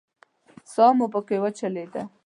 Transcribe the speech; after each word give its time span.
ساه 0.73 0.91
مو 0.97 1.05
پکې 1.13 1.37
وچلېده. 1.43 2.01